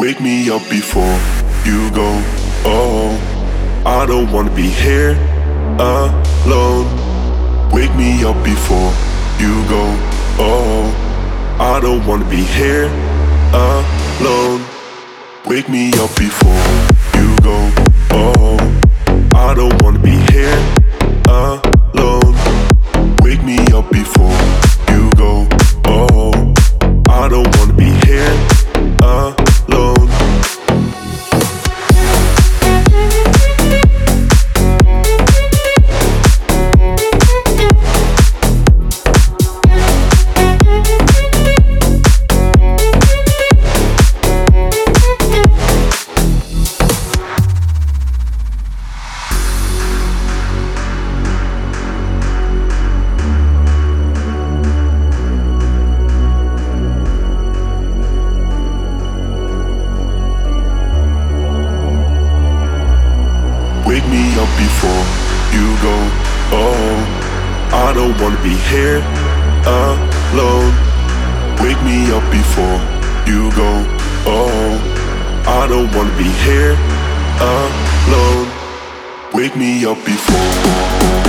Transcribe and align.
Wake 0.00 0.18
me 0.18 0.48
up 0.48 0.62
before 0.70 1.18
you 1.66 1.90
go. 1.90 2.08
Oh, 2.64 3.12
I 3.84 4.06
don't 4.06 4.32
wanna 4.32 4.50
be 4.56 4.62
here 4.62 5.10
alone. 5.78 6.86
Wake 7.70 7.94
me 7.94 8.24
up 8.24 8.42
before 8.42 8.94
you 9.38 9.52
go. 9.68 9.84
Oh, 10.40 10.88
I 11.60 11.80
don't 11.80 12.06
wanna 12.06 12.24
be 12.30 12.42
here 12.42 12.86
alone. 13.52 14.64
Wake 15.44 15.68
me 15.68 15.90
up 16.00 16.16
before 16.16 16.64
you 17.20 17.36
go. 17.42 17.58
Oh, 18.12 18.56
I 19.34 19.52
don't 19.52 19.82
wanna 19.82 19.98
be 19.98 20.19
Wake 63.90 64.06
me 64.06 64.22
up 64.38 64.48
before 64.56 65.02
you 65.50 65.66
go. 65.82 65.96
Oh, 66.52 66.94
I 67.72 67.92
don't 67.92 68.16
wanna 68.20 68.40
be 68.40 68.54
here 68.70 69.02
alone. 69.66 70.72
Wake 71.60 71.82
me 71.82 72.08
up 72.12 72.22
before 72.30 72.78
you 73.26 73.50
go. 73.56 73.84
Oh, 74.30 74.78
I 75.44 75.66
don't 75.66 75.92
wanna 75.92 76.16
be 76.16 76.30
here 76.46 76.78
alone. 78.06 78.46
Wake 79.34 79.56
me 79.56 79.84
up 79.84 79.98
before. 80.04 81.20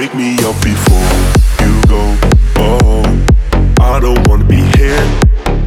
Wake 0.00 0.14
me 0.14 0.32
up 0.44 0.56
before 0.62 1.12
you 1.60 1.78
go. 1.86 2.16
Oh, 2.56 3.04
I 3.82 4.00
don't 4.00 4.26
wanna 4.26 4.46
be 4.46 4.62
here 4.78 5.04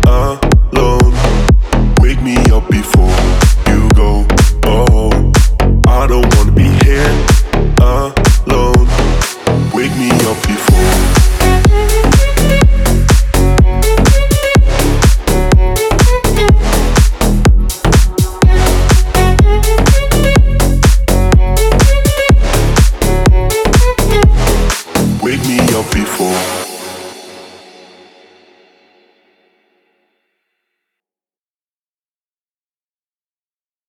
alone. 0.07 1.13
Wake 1.99 2.19
me 2.23 2.37
up 2.51 2.67
before 2.67 3.13
you 3.67 3.87
go. 3.93 4.25
Oh, 4.65 5.31
I 5.85 6.07
don't 6.07 6.25
wanna 6.35 6.51
be 6.51 6.67
here 6.83 7.13
alone. 7.77 8.87
Wake 9.71 9.95
me 10.01 10.09
up 10.25 10.39
before 26.17 26.62